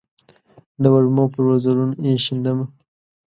[0.81, 2.65] د وږمو پر وزرونو یې شیندمه